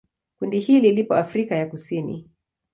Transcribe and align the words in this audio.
Kundi 0.39 0.59
hili 0.59 0.91
lipo 0.91 1.13
Afrika 1.15 1.55
ya 1.55 1.65
Kusini. 1.65 2.29